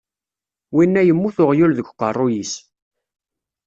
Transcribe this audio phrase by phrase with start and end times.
[0.75, 2.53] Winna yemmut uɣyul deg uqerruy-is.